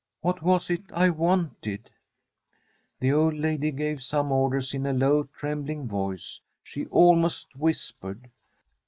* 0.13 0.21
What 0.21 0.41
was 0.41 0.71
it 0.71 0.81
I 0.91 1.11
wanted?' 1.11 1.91
The 3.01 3.11
old 3.11 3.35
lady 3.35 3.69
gave 3.69 4.01
some 4.01 4.31
orders 4.31 4.73
in 4.73 4.87
a 4.87 4.93
low, 4.93 5.25
trembling 5.25 5.87
voice. 5.87 6.39
She 6.63 6.87
almost 6.87 7.55
whispered. 7.55 8.31